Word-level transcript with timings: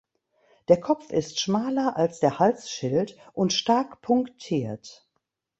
Der 0.67 0.81
Kopf 0.81 1.11
ist 1.11 1.39
schmaler 1.39 1.95
als 1.95 2.19
der 2.19 2.39
Halsschild 2.39 3.15
und 3.33 3.53
stark 3.53 4.01
punktiert. 4.01 5.07